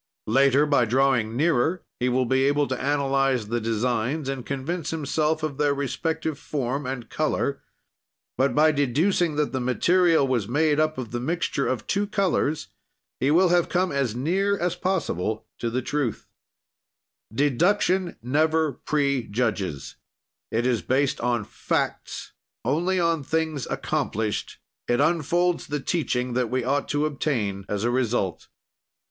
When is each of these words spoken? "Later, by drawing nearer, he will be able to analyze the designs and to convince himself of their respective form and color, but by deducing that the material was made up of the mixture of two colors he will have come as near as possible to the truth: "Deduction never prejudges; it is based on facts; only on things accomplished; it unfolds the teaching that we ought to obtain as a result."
"Later, 0.25 0.65
by 0.65 0.85
drawing 0.85 1.37
nearer, 1.37 1.83
he 1.99 2.09
will 2.09 2.25
be 2.25 2.45
able 2.45 2.67
to 2.67 2.81
analyze 2.81 3.49
the 3.49 3.61
designs 3.61 4.27
and 4.27 4.43
to 4.43 4.47
convince 4.47 4.89
himself 4.89 5.43
of 5.43 5.59
their 5.59 5.75
respective 5.75 6.39
form 6.39 6.87
and 6.87 7.07
color, 7.07 7.61
but 8.35 8.55
by 8.55 8.71
deducing 8.71 9.35
that 9.35 9.51
the 9.51 9.59
material 9.59 10.27
was 10.27 10.47
made 10.47 10.79
up 10.79 10.97
of 10.97 11.11
the 11.11 11.19
mixture 11.19 11.67
of 11.67 11.85
two 11.85 12.07
colors 12.07 12.69
he 13.19 13.29
will 13.29 13.49
have 13.49 13.69
come 13.69 13.91
as 13.91 14.15
near 14.15 14.57
as 14.57 14.75
possible 14.75 15.45
to 15.59 15.69
the 15.69 15.83
truth: 15.83 16.27
"Deduction 17.31 18.15
never 18.23 18.71
prejudges; 18.73 19.97
it 20.49 20.65
is 20.65 20.81
based 20.81 21.19
on 21.21 21.43
facts; 21.43 22.31
only 22.65 22.99
on 22.99 23.21
things 23.23 23.67
accomplished; 23.67 24.57
it 24.87 24.99
unfolds 24.99 25.67
the 25.67 25.79
teaching 25.79 26.33
that 26.33 26.49
we 26.49 26.63
ought 26.63 26.87
to 26.89 27.05
obtain 27.05 27.63
as 27.69 27.83
a 27.83 27.91
result." 27.91 28.47